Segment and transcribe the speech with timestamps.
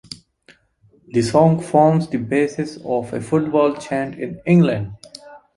[1.09, 4.93] The song forms the basis of a football chant in England.